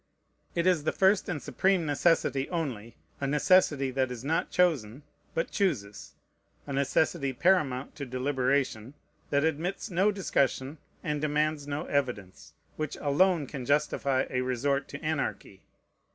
It 0.55 0.65
is 0.65 0.83
the 0.83 0.91
first 0.91 1.29
and 1.29 1.39
supreme 1.39 1.85
necessity 1.85 2.49
only, 2.49 2.97
a 3.19 3.27
necessity 3.27 3.91
that 3.91 4.09
is 4.09 4.23
not 4.23 4.49
chosen, 4.49 5.03
but 5.35 5.51
chooses, 5.51 6.15
a 6.65 6.73
necessity 6.73 7.33
paramount 7.33 7.95
to 7.97 8.07
deliberation, 8.07 8.95
that 9.29 9.43
admits 9.43 9.91
no 9.91 10.11
discussion 10.11 10.79
and 11.03 11.21
demands 11.21 11.67
no 11.67 11.85
evidence, 11.85 12.53
which 12.77 12.95
alone 12.99 13.45
can 13.45 13.63
justify 13.63 14.25
a 14.31 14.41
resort 14.41 14.87
to 14.87 15.05
anarchy. 15.05 15.61